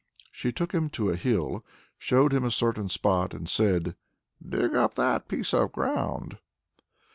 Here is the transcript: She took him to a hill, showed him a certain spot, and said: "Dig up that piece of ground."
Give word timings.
She 0.31 0.51
took 0.51 0.71
him 0.73 0.89
to 0.97 1.11
a 1.11 1.15
hill, 1.15 1.63
showed 1.99 2.33
him 2.33 2.43
a 2.43 2.49
certain 2.49 2.89
spot, 2.89 3.35
and 3.35 3.47
said: 3.47 3.95
"Dig 4.43 4.73
up 4.73 4.95
that 4.95 5.27
piece 5.27 5.53
of 5.53 5.73
ground." 5.73 6.39